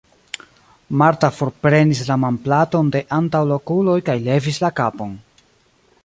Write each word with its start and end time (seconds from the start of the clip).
Marta 1.01 1.29
forprenis 1.39 2.01
la 2.07 2.17
manplaton 2.23 2.89
de 2.95 3.01
antaŭ 3.17 3.41
la 3.51 3.57
okuloj 3.63 3.99
kaj 4.07 4.17
levis 4.29 4.59
la 4.65 4.71
kapon. 4.81 5.13